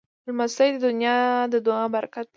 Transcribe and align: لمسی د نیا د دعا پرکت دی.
لمسی 0.27 0.69
د 0.83 0.85
نیا 0.99 1.17
د 1.53 1.55
دعا 1.65 1.85
پرکت 1.95 2.25
دی. 2.27 2.29